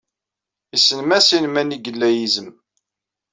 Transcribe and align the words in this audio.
Issen 0.75 0.99
Masin 1.09 1.45
mani 1.53 1.77
g 1.83 1.85
illa 1.89 2.07
yizem. 2.11 2.49